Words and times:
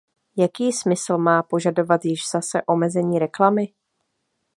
Jaký 0.37 0.71
smysl 0.71 1.17
má 1.17 1.43
požadovat 1.43 2.05
již 2.05 2.19
zase 2.33 2.61
omezení 2.67 3.19
reklamy? 3.19 3.67